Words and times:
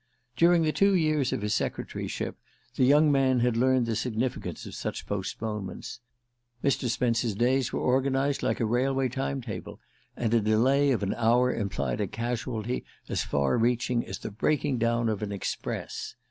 During 0.35 0.63
the 0.63 0.71
two 0.71 0.95
years 0.95 1.31
of 1.31 1.43
his 1.43 1.53
secretaryship 1.53 2.35
the 2.73 2.85
young 2.85 3.11
man 3.11 3.41
had 3.41 3.55
learned 3.55 3.85
the 3.85 3.95
significance 3.95 4.65
of 4.65 4.73
such 4.73 5.05
postponements. 5.05 5.99
Mr. 6.63 6.89
Spence's 6.89 7.35
days 7.35 7.71
were 7.71 7.81
organized 7.81 8.41
like 8.41 8.59
a 8.59 8.65
railway 8.65 9.09
time 9.09 9.41
table, 9.41 9.79
and 10.17 10.33
a 10.33 10.41
delay 10.41 10.89
of 10.89 11.03
an 11.03 11.13
hour 11.13 11.53
implied 11.53 12.01
a 12.01 12.07
casualty 12.07 12.83
as 13.09 13.21
far 13.21 13.59
reaching 13.59 14.03
as 14.03 14.17
the 14.17 14.31
breaking 14.31 14.79
down 14.79 15.07
of 15.07 15.21
an 15.21 15.31
express. 15.31 16.15